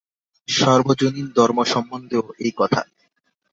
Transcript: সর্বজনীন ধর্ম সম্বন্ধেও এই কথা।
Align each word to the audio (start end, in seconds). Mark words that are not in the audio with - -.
সর্বজনীন 0.47 1.27
ধর্ম 1.35 1.57
সম্বন্ধেও 1.63 2.23
এই 2.39 2.53
কথা। 2.57 2.81